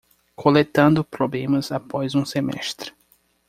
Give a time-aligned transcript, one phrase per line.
[0.35, 2.91] Coletando problemas após um semestre